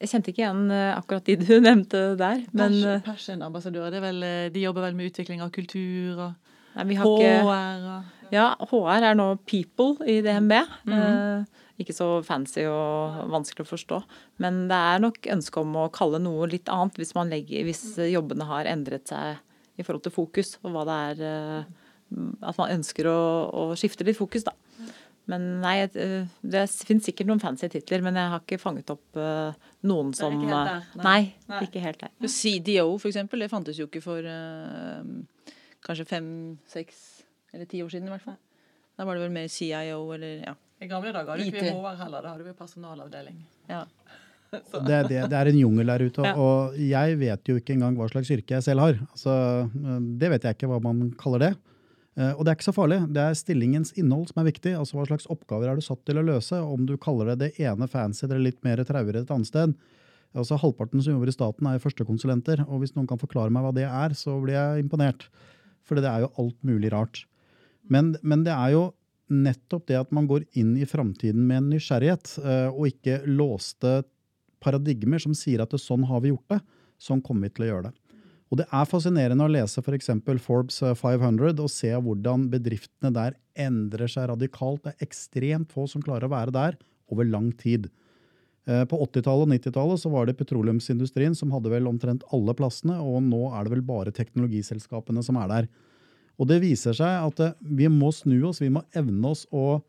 [0.00, 2.72] Jeg kjente ikke igjen akkurat de du nevnte der, men
[3.04, 6.49] Passion, øh, passion det er vel, eh, de jobber vel med utvikling av kultur og
[6.76, 10.52] nei, vi har HR og Ja, HR er nå people i DNB.
[10.54, 11.44] Eh,
[11.82, 13.98] ikke så fancy og vanskelig å forstå.
[14.44, 17.96] Men det er nok ønske om å kalle noe litt annet hvis, man legger, hvis
[18.12, 19.40] jobbene har endret seg
[19.80, 21.70] i forhold til fokus, og hva det er eh,
[22.42, 23.18] At man ønsker å,
[23.54, 24.52] å skifte litt fokus, da.
[25.30, 29.18] Men nei, eh, det finnes sikkert noen fancy titler, men jeg har ikke fanget opp
[29.86, 31.04] noen som Det er ikke helt der, nei.
[31.04, 31.60] Nei, Nei.
[31.66, 32.14] ikke helt der.
[32.34, 34.26] CDO, for eksempel, det fantes jo ikke for
[35.86, 36.26] kanskje fem,
[36.68, 37.22] seks
[37.54, 38.38] eller ti år siden i hvert fall.
[38.98, 40.54] Da var det vel mer CIO eller ja.
[40.80, 43.40] I gamle dager hadde vi ikke HR heller, da hadde vi personalavdeling.
[43.68, 43.84] ja.
[44.50, 46.32] Det, det, det er en jungel der ute, Ja.
[46.34, 48.96] og jeg vet jo ikke engang hva slags yrke jeg selv har.
[49.12, 49.34] Altså,
[50.18, 51.50] det vet jeg ikke hva man kaller det.
[52.18, 52.98] Eh, Og det er ikke så farlig.
[53.14, 54.72] Det er stillingens innhold som er viktig.
[54.74, 56.58] Altså Hva slags oppgaver er du satt til å løse?
[56.66, 59.76] Om du kaller det det ene fancy eller litt mer traurig et annet sted.
[60.34, 62.64] Altså Halvparten som jobber i staten, er førstekonsulenter.
[62.66, 65.28] Og hvis noen kan forklare meg hva det er, så blir jeg imponert.
[65.90, 67.24] For det er jo alt mulig rart.
[67.90, 68.84] Men, men det er jo
[69.30, 74.00] nettopp det at man går inn i framtiden med en nysgjerrighet, eh, og ikke låste
[74.62, 76.60] paradigmer som sier at det, sånn har vi gjort det,
[77.02, 77.96] sånn kommer vi til å gjøre det.
[78.50, 80.10] Og det er fascinerende å lese f.eks.
[80.42, 84.84] Forbes eh, 500 og se hvordan bedriftene der endrer seg radikalt.
[84.84, 86.78] Det er ekstremt få som klarer å være der
[87.10, 87.88] over lang tid.
[88.68, 92.98] Eh, På 80-tallet og 90-tallet så var det petroleumsindustrien som hadde vel omtrent alle plassene,
[93.00, 95.70] og nå er det vel bare teknologiselskapene som er der.
[96.40, 99.80] Og det viser seg at eh, vi må snu oss, vi må evne oss å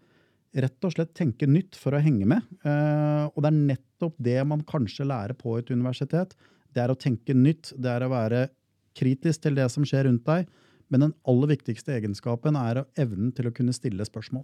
[0.51, 2.47] rett og slett tenke nytt for å henge med.
[2.67, 6.36] Eh, Og det er nettopp det man kanskje lærer på et universitet.
[6.71, 8.49] Det er å tenke nytt, det er å være
[8.97, 10.49] kritisk til det som skjer rundt deg.
[10.91, 14.43] Men den aller viktigste egenskapen er evnen til å kunne stille spørsmål.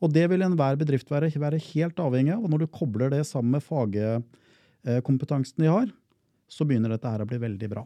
[0.00, 2.44] Og det vil enhver bedrift være, være helt avhengig av.
[2.44, 5.90] Og når du kobler det sammen med fagkompetansen de har,
[6.50, 7.84] så begynner dette her å bli veldig bra.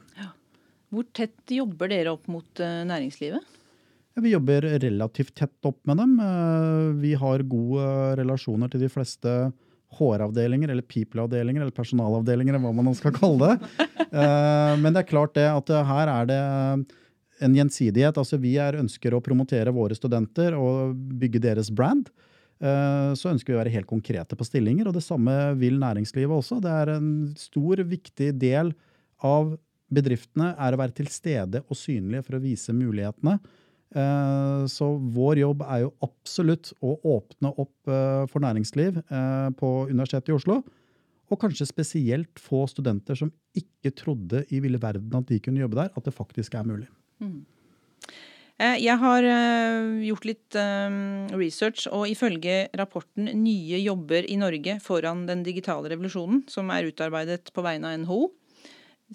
[0.95, 3.43] Hvor tett jobber dere opp mot eh, næringslivet?
[4.15, 6.15] Ja, Vi jobber relativt tett opp med dem.
[6.23, 7.89] Eh, Vi har gode
[8.21, 9.35] relasjoner til de fleste
[9.99, 13.75] HR-avdelinger, eller people-avdelinger, eller personalavdelinger, eller hva man skal kalle det.
[14.15, 16.37] Eh, Men det er klart det at eh, her er det
[17.43, 18.19] en gjensidighet.
[18.21, 22.11] Altså Vi er, ønsker å promotere våre studenter og bygge deres brand.
[22.61, 26.35] Eh, Så ønsker vi å være helt konkrete på stillinger, og det samme vil næringslivet
[26.35, 26.61] også.
[26.63, 28.73] Det er en stor, viktig del
[29.23, 29.57] av
[29.95, 33.39] bedriftene er å være til stede og synlige for å vise mulighetene.
[33.95, 39.03] Eh, Så vår jobb er jo absolutt å åpne opp eh, for næringsliv
[39.59, 40.63] på Universitetet i Oslo.
[41.33, 45.79] Og kanskje spesielt få studenter som ikke trodde i ville verden at de kunne jobbe
[45.81, 46.89] der, at det faktisk er mulig.
[48.59, 50.99] Eh, Jeg har eh, gjort litt eh,
[51.35, 57.51] research, og ifølge rapporten 'Nye jobber i Norge foran den digitale revolusjonen', som er utarbeidet
[57.53, 58.31] på vegne av NHO,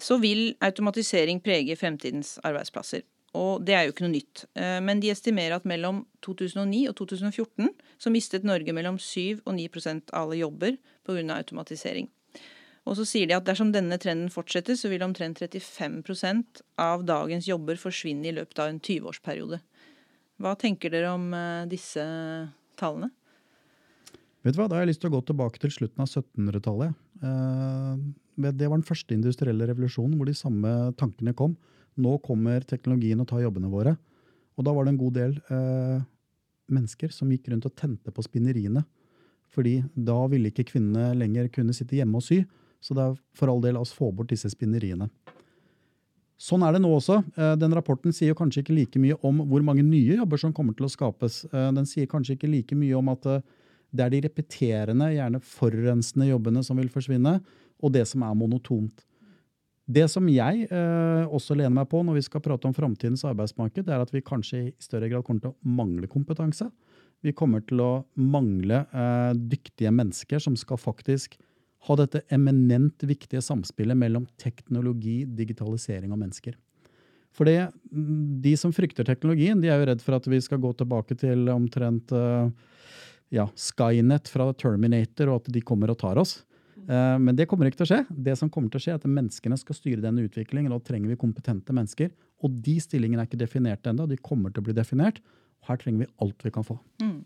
[0.00, 3.02] så vil automatisering prege fremtidens arbeidsplasser.
[3.34, 4.44] Og det er jo ikke noe nytt.
[4.82, 9.68] Men de estimerer at mellom 2009 og 2014 så mistet Norge mellom 7 og 9
[10.12, 11.36] av alle jobber pga.
[11.36, 12.08] automatisering.
[12.88, 17.48] Og så sier de at dersom denne trenden fortsetter, så vil omtrent 35% av dagens
[17.50, 19.60] jobber forsvinne i løpet av en 20-årsperiode.
[20.40, 22.04] Hva tenker dere om eh, disse
[22.80, 23.12] tallene?
[24.40, 26.96] Vet du hva, Da har jeg lyst til å gå tilbake til slutten av 1700-tallet.
[28.40, 31.58] Det var den første industrielle revolusjonen hvor de samme tankene kom.
[32.00, 33.96] Nå kommer teknologien og tar jobbene våre.
[34.56, 36.00] Og da var det en god del eh,
[36.72, 38.84] mennesker som gikk rundt og tente på spinneriene.
[39.50, 42.42] Fordi da ville ikke kvinnene lenger kunne sitte hjemme og sy.
[42.80, 45.10] Så det er for all del la oss få bort disse spinneriene.
[46.40, 47.18] Sånn er det nå også.
[47.36, 50.76] Eh, den rapporten sier kanskje ikke like mye om hvor mange nye jobber som kommer
[50.76, 51.42] til å skapes.
[51.50, 53.42] Eh, den sier kanskje ikke like mye om at eh,
[53.92, 57.40] det er de repeterende, gjerne forurensende jobbene som vil forsvinne,
[57.80, 59.04] og det som er monotont.
[59.90, 63.84] Det som jeg eh, også lener meg på når vi skal prate om framtidens arbeidsmarked,
[63.88, 66.68] det er at vi kanskje i større grad kommer til å mangle kompetanse.
[67.26, 71.34] Vi kommer til å mangle eh, dyktige mennesker som skal faktisk
[71.88, 76.58] ha dette eminent viktige samspillet mellom teknologi, digitalisering og mennesker.
[77.36, 81.16] For de som frykter teknologien, de er jo redd for at vi skal gå tilbake
[81.18, 82.50] til omtrent uh,
[83.32, 86.40] ja, Skynet fra Terminator, og at de kommer og tar oss.
[86.90, 88.00] Uh, men det kommer ikke til å skje.
[88.28, 90.74] Det som kommer til å skje, er at menneskene skal styre denne utviklingen.
[90.74, 92.10] og Da trenger vi kompetente mennesker.
[92.42, 94.08] Og de stillingene er ikke definert ennå.
[94.10, 95.22] De kommer til å bli definert.
[95.68, 96.80] Her trenger vi alt vi kan få.
[97.04, 97.20] Mm.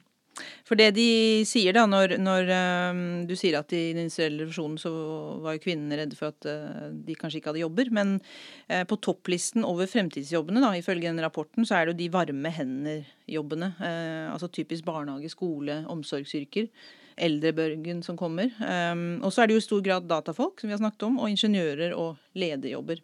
[0.67, 4.81] For det de sier da, når, når um, du sier at i den industrielle revolusjonen
[4.81, 4.91] så
[5.45, 8.99] var jo kvinnene redde for at uh, de kanskje ikke hadde jobber, men uh, på
[9.05, 13.71] topplisten over fremtidsjobbene, da, ifølge den rapporten, så er det jo de varme hender-jobbene.
[13.79, 16.71] Uh, altså typisk barnehage, skole, omsorgsyrker.
[17.15, 18.49] Eldrebørgen som kommer.
[18.59, 21.21] Um, og så er det jo i stor grad datafolk, som vi har snakket om,
[21.23, 22.99] og ingeniører og lederjobber.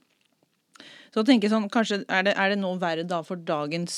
[1.11, 3.95] Så jeg tenker sånn, kanskje er det, er det nå verre da for dagens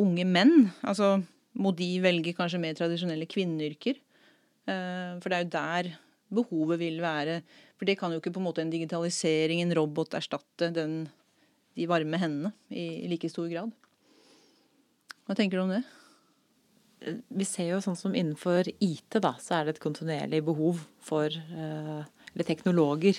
[0.00, 0.70] unge menn?
[0.80, 1.18] Altså
[1.58, 3.98] må de velge kanskje mer tradisjonelle kvinneyrker.
[4.70, 5.90] Eh, for det er jo der
[6.30, 7.40] behovet vil være.
[7.78, 11.08] For det kan jo ikke på en måte en digitalisering, en robot, erstatte den,
[11.76, 13.72] de varme hendene i like stor grad.
[15.26, 15.82] Hva tenker du om det?
[17.32, 21.32] Vi ser jo sånn som innenfor IT, da, så er det et kontinuerlig behov for
[21.32, 22.02] eh,
[22.34, 23.18] eller teknologer.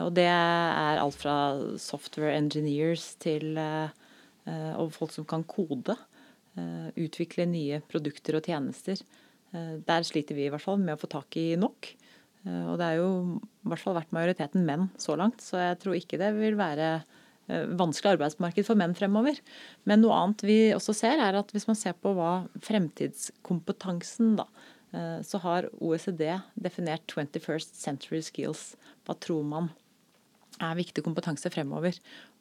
[0.00, 1.34] Og det er alt fra
[1.82, 3.90] software engineers til eh,
[4.78, 5.96] og folk som kan kode.
[6.58, 8.98] Eh, utvikle nye produkter og tjenester.
[9.54, 11.92] Eh, der sliter vi i hvert fall med å få tak i nok.
[12.42, 15.80] Eh, og det er jo i hvert fall vært majoriteten menn så langt, så jeg
[15.84, 16.92] tror ikke det vil være
[17.50, 19.40] vanskelig arbeidsmarked for menn fremover.
[19.82, 24.44] Men noe annet vi også ser, er at hvis man ser på hva fremtidskompetansen, da,
[25.26, 26.22] så har OECD
[26.54, 28.76] definert 21st century skills.
[29.02, 29.72] Hva tror man
[30.60, 31.96] er viktig kompetanse fremover.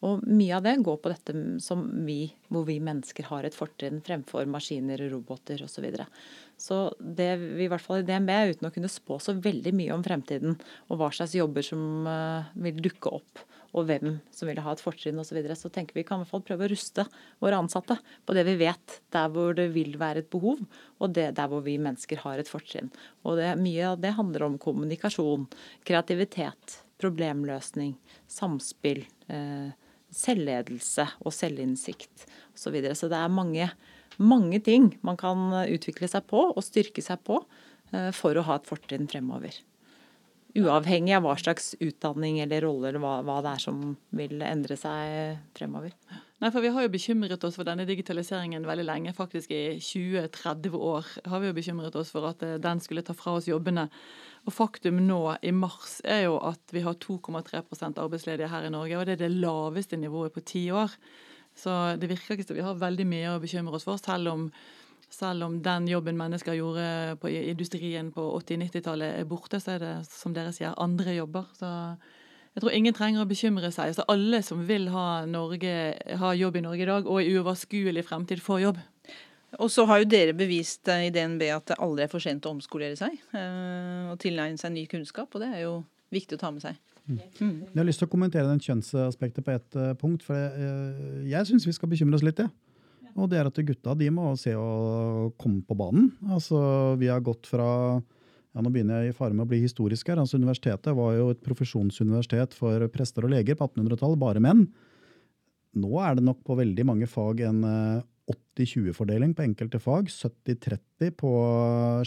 [0.05, 4.03] Og mye av det går på dette som vi, hvor vi mennesker har et fortrinn
[4.05, 5.79] fremfor maskiner, roboter osv.
[5.79, 6.10] Så, videre.
[6.60, 9.93] så det vi i hvert fall i DNB, uten å kunne spå så veldig mye
[9.95, 10.58] om fremtiden,
[10.89, 13.45] og hva slags jobber som uh, vil dukke opp,
[13.77, 16.25] og hvem som vil ha et fortrinn osv., så, videre, så tenker vi kan i
[16.25, 17.05] hvert fall prøve å ruste
[17.39, 17.95] våre ansatte
[18.27, 20.65] på det vi vet, der hvor det vil være et behov,
[20.99, 22.91] og det, der hvor vi mennesker har et fortrinn.
[23.23, 25.47] Og det, mye av det handler om kommunikasjon,
[25.88, 27.96] kreativitet, problemløsning,
[28.30, 29.72] samspill, eh,
[30.10, 32.60] selvledelse og selvinnsikt osv.
[32.60, 32.96] Så, videre.
[32.98, 33.70] så det er mange,
[34.18, 37.40] mange ting man kan utvikle seg på og styrke seg på
[37.94, 39.62] eh, for å ha et fortrinn fremover.
[40.58, 43.84] Uavhengig av hva slags utdanning eller rolle eller hva, hva det er som
[44.18, 45.94] vil endre seg fremover.
[46.40, 49.14] Nei, for Vi har jo bekymret oss for denne digitaliseringen veldig lenge.
[49.16, 53.14] Faktisk i 20-30 år har vi jo bekymret oss for at eh, den skulle ta
[53.14, 53.90] fra oss jobbene.
[54.47, 58.97] Og Faktum nå i mars er jo at vi har 2,3% arbeidsledige her i Norge.
[58.97, 60.93] og Det er det laveste nivået på ti år.
[61.56, 64.45] Så det virker ikke som vi har veldig mye å bekymre oss for, selv om,
[65.12, 69.93] selv om den jobben mennesker gjorde på industrien på 80-90-tallet er borte, så er det
[70.08, 71.49] som dere sier, andre jobber.
[71.58, 71.69] Så
[72.56, 73.91] jeg tror ingen trenger å bekymre seg.
[73.97, 75.73] Så alle som vil ha, Norge,
[76.21, 78.80] ha jobb i Norge i dag, og i uoverskuelig fremtid, får jobb.
[79.58, 82.46] Og så har jo dere bevist eh, i DNB at det aldri er for sent
[82.46, 85.80] å omskolere seg eh, og tilegne seg ny kunnskap, og det er jo
[86.14, 86.78] viktig å ta med seg.
[87.10, 87.18] Mm.
[87.18, 87.56] mm.
[87.72, 90.22] Jeg har lyst til å kommentere den kjønnsaspektet på ett uh, punkt.
[90.26, 92.42] For jeg, jeg syns vi skal bekymre oss litt.
[92.44, 92.50] Ja.
[93.18, 96.12] Og det er at gutta de må se å komme på banen.
[96.30, 96.60] Altså,
[97.02, 100.22] Vi har gått fra ja, Nå begynner jeg i fare med å bli historisk her.
[100.22, 104.68] altså Universitetet var jo et profesjonsuniversitet for prester og leger på 1800-tallet, bare menn.
[105.78, 107.62] Nå er det nok på veldig mange fag en
[108.30, 111.32] 80-20-fordeling på enkelte fag, 70-30 på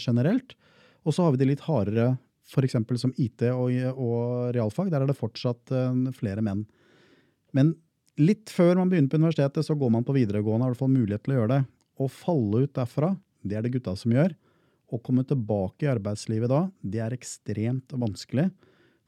[0.01, 0.55] generelt.
[1.03, 2.13] Og så har vi de litt hardere
[2.47, 2.75] f.eks.
[2.99, 4.91] som IT og, og, realfag.
[4.91, 6.65] Der er det fortsatt uh, flere menn.
[7.55, 7.73] Men
[8.19, 11.25] litt før man begynner på universitetet, så går man på videregående, har hvert fall mulighet
[11.25, 11.61] til å gjøre det.
[12.03, 14.35] Å falle ut derfra, det er det gutta som gjør.
[14.93, 18.49] Å komme tilbake i arbeidslivet da, det er ekstremt vanskelig.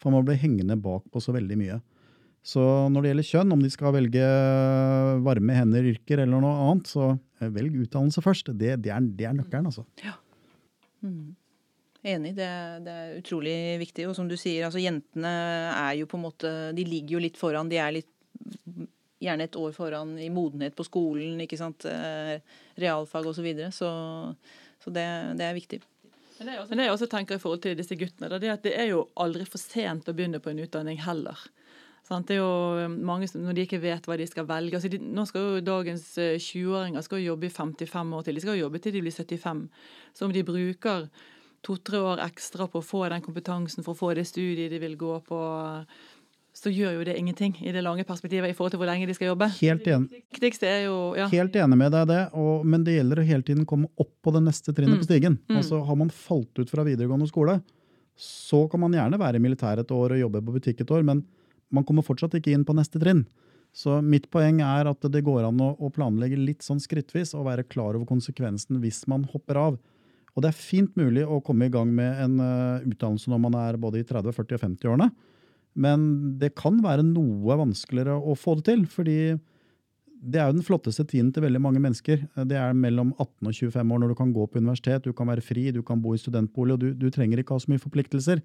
[0.02, 1.80] For man blir hengende bak på så veldig mye.
[2.46, 2.62] Så
[2.94, 4.26] når det gjelder kjønn, om de skal velge
[5.26, 7.08] varme hender-yrker eller noe annet, så
[7.42, 8.52] eh, velg utdannelse først.
[8.54, 9.86] Det, det, er, det er, nøkkelen, altså.
[10.06, 10.14] Ja.
[11.02, 11.34] Mm.
[12.06, 12.50] Enig, det,
[12.86, 14.06] det, er utrolig viktig.
[14.12, 15.32] Og som du sier, altså jentene
[15.72, 17.72] er jo på en måte De ligger jo litt foran.
[17.72, 18.12] De er litt
[19.26, 21.88] gjerne et år foran i modenhet på skolen, ikke sant.
[21.90, 22.38] Eh,
[22.78, 23.40] realfag osv.
[23.40, 23.74] Så, videre.
[23.74, 23.90] så
[24.86, 25.08] Så det,
[25.42, 25.82] det er viktig.
[26.38, 28.58] Men det, er også, det jeg også tenker i forhold til disse guttene, det er
[28.58, 31.40] at det er jo aldri for sent å begynne på en utdanning heller.
[32.06, 32.28] Sant?
[32.30, 34.92] Det er jo um, mange som, Når de ikke vet hva de skal velge altså
[34.94, 38.38] de, Nå skal jo dagens 20-åringer uh, skal jobbe i 55 år til.
[38.38, 39.64] De skal jobbe til de blir 75.
[40.14, 41.08] Så om de bruker
[41.66, 44.94] to-tre år ekstra på å få den kompetansen for å få det studiet de vil
[45.00, 45.40] gå på,
[46.56, 49.16] så gjør jo det ingenting i det lange perspektivet i forhold til hvor lenge de
[49.18, 49.50] skal jobbe.
[49.58, 50.22] Helt enig,
[50.86, 51.28] jo, ja.
[51.32, 54.36] Helt enig med deg det, og, men det gjelder å hele tiden komme opp på
[54.36, 55.02] det neste trinnet mm.
[55.02, 55.40] på stigen.
[55.50, 55.58] Mm.
[55.60, 57.58] Altså Har man falt ut fra videregående skole,
[58.16, 61.04] så kan man gjerne være i militæret et år og jobbe på butikk et år,
[61.08, 61.26] men
[61.74, 63.26] man kommer fortsatt ikke inn på neste trinn.
[63.76, 67.66] Så mitt poeng er at det går an å, planlegge litt sånn skrittvis og være
[67.68, 69.80] klar over konsekvensen hvis man hopper av.
[70.36, 73.58] Og det er fint mulig å komme i gang med en uh, utdannelse når man
[73.60, 75.10] er både i 30-, 40- og 50-årene.
[75.76, 76.08] Men
[76.40, 78.88] det kan være noe vanskeligere å få det til.
[78.88, 79.20] fordi
[80.26, 82.24] det er jo den flotteste tiden til veldig mange mennesker.
[82.50, 85.28] Det er mellom 18 og 25 år når du kan gå på universitet, du kan
[85.30, 87.84] være fri, du kan bo i studentbolig, og du, du trenger ikke ha så mye
[87.84, 88.42] forpliktelser.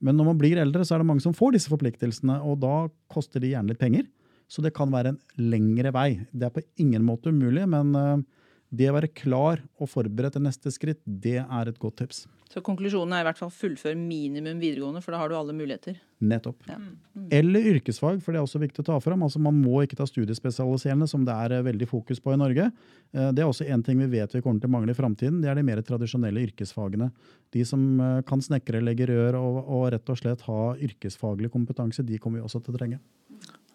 [0.00, 2.74] Men når man blir eldre, så er det mange som får disse forpliktelsene, og da
[3.12, 4.06] koster de gjerne litt penger.
[4.50, 5.20] Så det kan være en
[5.52, 6.08] lengre vei.
[6.32, 8.22] Det er på ingen måte umulig, men eh,
[8.70, 12.24] det å være klar og forberedt til neste skritt, det er et godt tips.
[12.50, 16.00] Så konklusjonen er i hvert fall fullfør minimum videregående, for da har du alle muligheter.
[16.18, 16.64] Nettopp.
[16.66, 16.80] Ja.
[16.80, 17.28] Mm.
[17.38, 19.22] Eller yrkesfag, for det er også viktig å ta fram.
[19.22, 22.66] Altså Man må ikke ta studiespesialiserende, som det er eh, veldig fokus på i Norge.
[23.14, 25.38] Eh, det er også en ting vi vet vi kommer til å mangle i framtiden.
[25.44, 27.12] Det er de mer tradisjonelle yrkesfagene.
[27.54, 32.02] De som eh, kan snekre, legge rør og, og rett og slett ha yrkesfaglig kompetanse,
[32.06, 33.02] de kommer vi også til å trenge.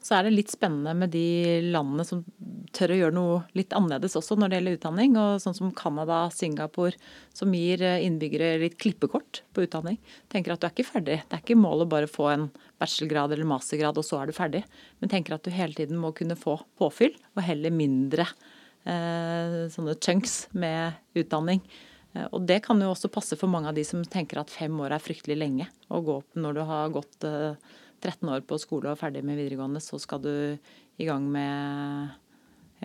[0.05, 2.19] Så er det litt spennende med de landene som
[2.75, 5.15] tør å gjøre noe litt annerledes også når det gjelder utdanning.
[5.17, 6.93] og Sånn som Canada, Singapore,
[7.33, 9.97] som gir eh, innbyggere litt klippekort på utdanning.
[10.29, 11.17] Tenker at du er ikke ferdig.
[11.23, 12.45] Det er ikke målet bare få en
[12.81, 14.61] bachelorgrad eller mastergrad, og så er du ferdig.
[15.01, 18.27] Men tenker at du hele tiden må kunne få påfyll, og heller mindre
[18.85, 21.63] eh, sånne chunks med utdanning.
[22.15, 24.75] Eh, og det kan jo også passe for mange av de som tenker at fem
[24.85, 27.73] år er fryktelig lenge å gå opp når du har gått eh,
[28.05, 30.31] 13 år på skole og ferdig med videregående, så skal du
[31.01, 32.13] i gang med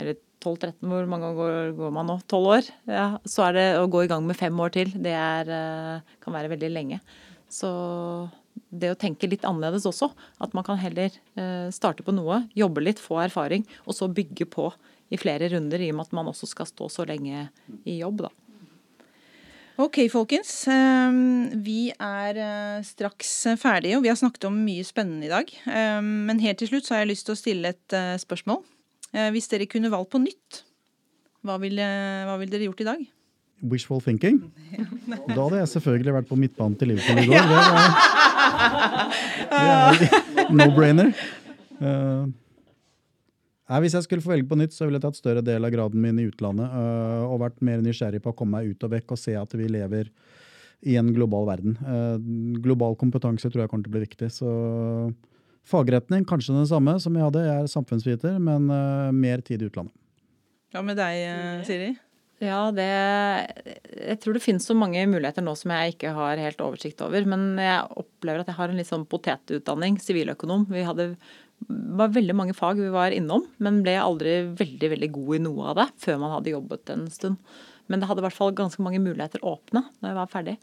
[0.00, 2.16] Eller 12-13, hvor mange år går man nå?
[2.24, 2.68] 12 år?
[2.88, 4.92] Ja, så er det å gå i gang med fem år til.
[4.94, 7.00] Det er, eh, kan være veldig lenge.
[7.50, 8.30] Så
[8.70, 10.11] det å tenke litt annerledes også.
[10.40, 14.48] At man kan heller eh, starte på noe, jobbe litt, få erfaring, og så bygge
[14.48, 14.70] på
[15.11, 17.48] i flere runder, i og med at man også skal stå så lenge
[17.85, 18.24] i jobb.
[18.28, 18.33] da.
[19.80, 20.50] Ok, folkens.
[20.68, 25.48] Ehm, vi er eh, straks ferdige, og vi har snakket om mye spennende i dag.
[25.72, 28.60] Ehm, men helt til slutt så har jeg lyst til å stille et eh, spørsmål.
[29.14, 30.60] Eh, hvis dere kunne valgt på nytt,
[31.46, 31.86] hva ville,
[32.28, 33.06] hva ville dere gjort i dag?
[33.72, 34.42] Wishful thinking.
[35.30, 37.48] Da hadde jeg selvfølgelig vært på midtbanen til Liverpool i går.
[39.48, 41.14] Det er no-brainer.
[43.70, 45.70] Nei, Hvis jeg skulle få velge på nytt, så ville jeg tatt større del av
[45.70, 48.94] graden min i utlandet øh, og vært mer nysgjerrig på å komme meg ut og
[48.96, 50.11] vekk og se at vi lever
[50.90, 51.76] i en global verden.
[51.85, 52.16] Uh,
[52.64, 54.30] global kompetanse tror jeg kommer til å bli viktig.
[54.33, 54.50] Så
[55.68, 57.42] fagretning kanskje den samme som jeg hadde.
[57.46, 59.92] Jeg er samfunnsviter, men uh, mer tid i utlandet.
[60.72, 61.90] Hva med deg, Siri?
[62.40, 66.62] Ja, det Jeg tror det finnes så mange muligheter nå som jeg ikke har helt
[66.64, 67.26] oversikt over.
[67.28, 70.64] Men jeg opplever at jeg har en litt sånn potetutdanning, siviløkonom.
[70.72, 71.11] Vi hadde
[71.68, 75.73] var veldig mange fag vi var innom, men ble aldri veldig veldig god i noe
[75.73, 77.40] av det før man hadde jobbet en stund.
[77.90, 80.57] Men det hadde i hvert fall ganske mange muligheter åpne når jeg var ferdig.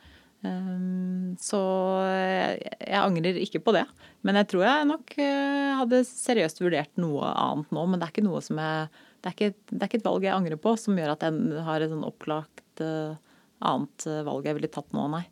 [0.46, 1.60] Ehm, så
[2.06, 3.84] jeg angrer ikke på det.
[4.26, 7.86] Men jeg tror jeg nok eh, hadde seriøst vurdert noe annet nå.
[7.86, 10.26] Men det er ikke noe som jeg det er ikke, det er ikke et valg
[10.28, 13.18] jeg angrer på som gjør at jeg har et sånn opplagt eh,
[13.66, 15.26] annet eh, valg jeg ville tatt nå, nei.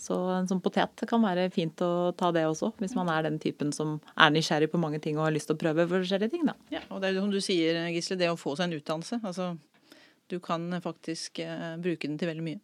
[0.00, 3.36] Så en sånn potet kan være fint å ta det også, hvis man er den
[3.42, 6.46] typen som er nysgjerrig på mange ting og har lyst til å prøve forskjellige ting.
[6.48, 6.56] Da.
[6.72, 9.20] Ja, og det er jo som du sier, Gisle, det å få seg en utdannelse.
[9.20, 9.52] Altså,
[10.32, 12.62] du kan faktisk uh, bruke den til veldig mye.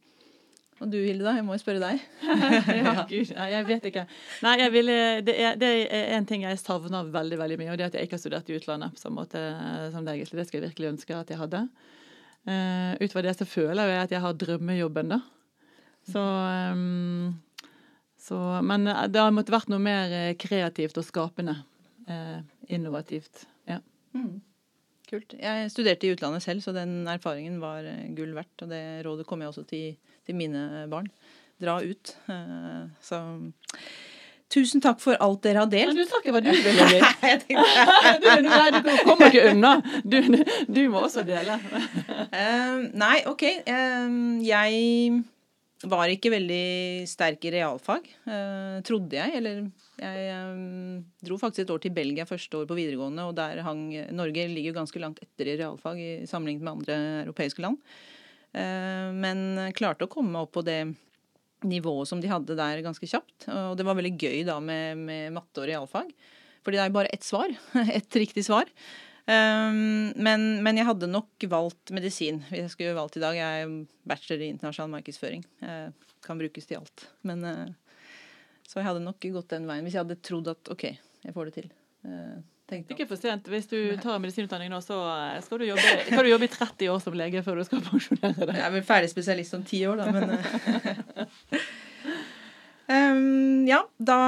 [0.76, 1.32] Og du Hilde, da?
[1.38, 2.02] Jeg må jo spørre deg.
[2.82, 4.04] ja, Gud, jeg vet ikke.
[4.44, 7.78] Nei, jeg ville, det, er, det er en ting jeg savner veldig veldig mye, og
[7.78, 9.44] det er at jeg ikke har studert i utlandet på samme måte
[9.94, 10.40] som deg, Gisle.
[10.40, 11.64] Det skulle jeg virkelig ønske at jeg hadde.
[12.46, 15.22] Uh, utover det så føler jeg at jeg har drømmejobben, da.
[16.06, 17.34] Så, um,
[18.22, 21.56] så, Men det har måttet vært noe mer eh, kreativt og skapende.
[22.06, 22.38] Eh,
[22.74, 23.46] innovativt.
[23.66, 23.80] Ja.
[25.06, 25.34] Kult.
[25.38, 28.62] Jeg studerte i utlandet selv, så den erfaringen var eh, gull verdt.
[28.66, 29.96] Og det rådet kommer jeg også til,
[30.26, 31.10] til mine barn.
[31.62, 32.14] Dra ut.
[32.30, 33.20] Eh, Så
[34.52, 35.98] tusen takk for alt dere har Men delt.
[35.98, 37.06] du sa ikke hva du ville, Liv.
[38.22, 39.72] Du, nei, du kommer ikke unna.
[40.06, 40.20] Du,
[40.70, 41.58] du må også dele.
[42.30, 43.42] uh, nei, OK.
[43.66, 45.24] Uh, jeg
[45.84, 49.34] var ikke veldig sterk i realfag, eh, trodde jeg.
[49.36, 49.64] Eller
[50.00, 53.90] jeg eh, dro faktisk et år til Belgia første år på videregående, og der hang
[54.16, 57.76] Norge ligger ganske langt etter i realfag i sammenlignet med andre europeiske land.
[58.56, 60.80] Eh, men klarte å komme opp på det
[61.66, 63.48] nivået som de hadde der ganske kjapt.
[63.52, 66.08] Og det var veldig gøy da med, med matte og realfag.
[66.64, 67.52] Fordi det er jo bare ett svar.
[67.98, 68.66] Ett riktig svar.
[69.26, 73.38] Um, men, men jeg hadde nok valgt medisin hvis jeg skulle valgt i dag.
[73.38, 75.46] Jeg er bachelor i internasjonal markedsføring.
[75.62, 75.94] Jeg
[76.26, 77.08] kan brukes til alt.
[77.26, 78.04] Men, uh,
[78.66, 80.90] så jeg hadde nok gått den veien hvis jeg hadde trodd at OK,
[81.26, 81.72] jeg får det til.
[82.06, 82.38] Uh,
[82.70, 83.48] tenkte Ikke for sent.
[83.50, 86.92] Hvis du tar medisinutdanning nå, så eh, skal du jobbe, kan du jobbe i 30
[86.92, 88.54] år som lege før du skal pensjonere deg.
[88.58, 91.66] Jeg er vel ferdig spesialist om ti år, da, men eh,
[92.86, 94.18] Um, ja, da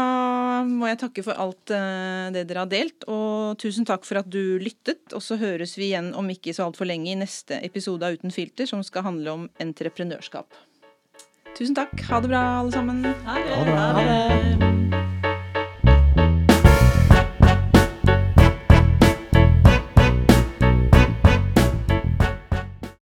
[0.66, 4.30] må jeg takke for alt uh, det dere har delt, og tusen takk for at
[4.30, 5.04] du lyttet.
[5.14, 8.34] Og så høres vi igjen om ikke så altfor lenge i neste episode av Uten
[8.34, 10.50] filter, som skal handle om entreprenørskap.
[11.54, 11.94] Tusen takk.
[12.10, 13.06] Ha det bra, alle sammen.
[13.26, 13.54] Ha det.
[13.54, 13.88] Ha det bra.
[13.94, 14.87] Ha det.